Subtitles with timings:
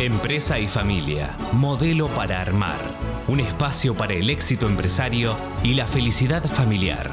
[0.00, 2.98] Empresa y familia, modelo para armar.
[3.28, 7.12] Un espacio para el éxito empresario y la felicidad familiar.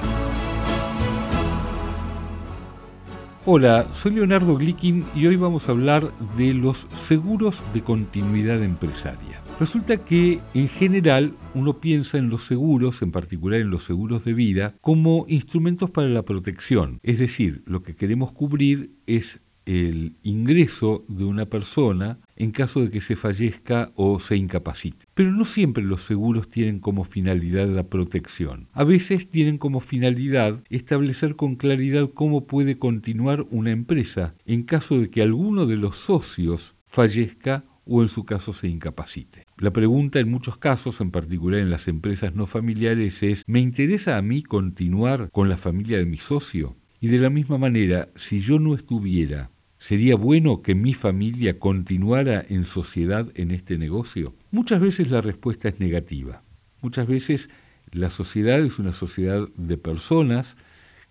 [3.45, 9.43] Hola, soy Leonardo Glickin y hoy vamos a hablar de los seguros de continuidad empresaria.
[9.59, 14.33] Resulta que en general uno piensa en los seguros, en particular en los seguros de
[14.33, 16.99] vida, como instrumentos para la protección.
[17.03, 22.89] Es decir, lo que queremos cubrir es el ingreso de una persona en caso de
[22.89, 25.05] que se fallezca o se incapacite.
[25.13, 28.67] Pero no siempre los seguros tienen como finalidad la protección.
[28.73, 34.99] A veces tienen como finalidad establecer con claridad cómo puede continuar una empresa en caso
[34.99, 39.45] de que alguno de los socios fallezca o en su caso se incapacite.
[39.57, 44.17] La pregunta en muchos casos, en particular en las empresas no familiares, es ¿me interesa
[44.17, 46.77] a mí continuar con la familia de mi socio?
[47.03, 52.45] Y de la misma manera, si yo no estuviera, ¿sería bueno que mi familia continuara
[52.47, 54.35] en sociedad en este negocio?
[54.51, 56.43] Muchas veces la respuesta es negativa.
[56.79, 57.49] Muchas veces
[57.91, 60.57] la sociedad es una sociedad de personas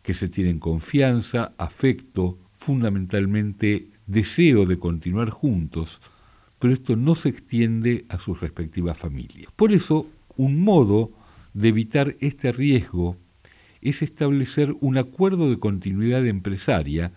[0.02, 6.00] que se tienen confianza, afecto, fundamentalmente deseo de continuar juntos,
[6.60, 9.50] pero esto no se extiende a sus respectivas familias.
[9.56, 11.10] Por eso, un modo
[11.52, 13.16] de evitar este riesgo
[13.83, 17.12] es establecer un acuerdo de continuidad empresaria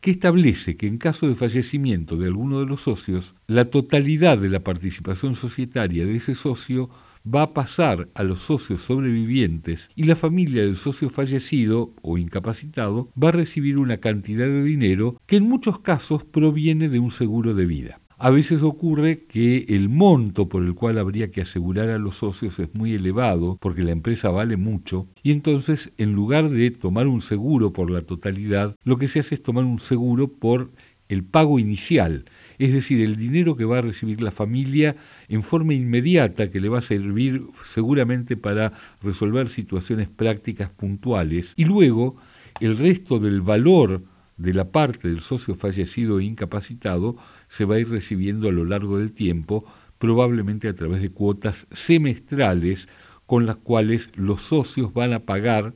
[0.00, 4.50] que establece que en caso de fallecimiento de alguno de los socios, la totalidad de
[4.50, 6.90] la participación societaria de ese socio
[7.24, 13.10] va a pasar a los socios sobrevivientes y la familia del socio fallecido o incapacitado
[13.22, 17.54] va a recibir una cantidad de dinero que en muchos casos proviene de un seguro
[17.54, 18.01] de vida.
[18.24, 22.56] A veces ocurre que el monto por el cual habría que asegurar a los socios
[22.60, 27.20] es muy elevado porque la empresa vale mucho y entonces en lugar de tomar un
[27.20, 30.70] seguro por la totalidad, lo que se hace es tomar un seguro por
[31.08, 32.26] el pago inicial,
[32.58, 34.94] es decir, el dinero que va a recibir la familia
[35.28, 41.64] en forma inmediata, que le va a servir seguramente para resolver situaciones prácticas puntuales, y
[41.64, 42.14] luego
[42.60, 44.04] el resto del valor
[44.36, 47.16] de la parte del socio fallecido e incapacitado
[47.48, 49.64] se va a ir recibiendo a lo largo del tiempo,
[49.98, 52.88] probablemente a través de cuotas semestrales
[53.26, 55.74] con las cuales los socios van a pagar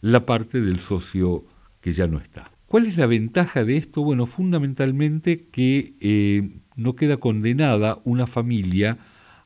[0.00, 1.44] la parte del socio
[1.80, 2.50] que ya no está.
[2.66, 4.02] ¿Cuál es la ventaja de esto?
[4.02, 8.98] Bueno, fundamentalmente que eh, no queda condenada una familia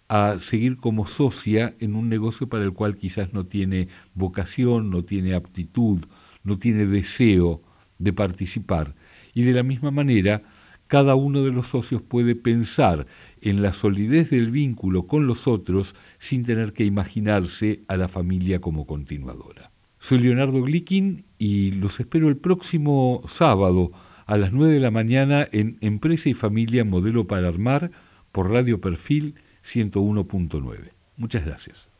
[0.08, 5.02] a seguir como socia en un negocio para el cual quizás no tiene vocación, no
[5.02, 6.04] tiene aptitud,
[6.44, 7.62] no tiene deseo
[7.98, 8.94] de participar.
[9.34, 10.42] Y de la misma manera,
[10.86, 13.06] cada uno de los socios puede pensar
[13.40, 18.60] en la solidez del vínculo con los otros sin tener que imaginarse a la familia
[18.60, 19.70] como continuadora.
[19.98, 23.90] Soy Leonardo Glickin y los espero el próximo sábado
[24.26, 27.90] a las 9 de la mañana en Empresa y Familia Modelo para Armar
[28.30, 29.34] por Radio Perfil
[29.64, 30.90] 101.9.
[31.16, 31.95] Muchas gracias.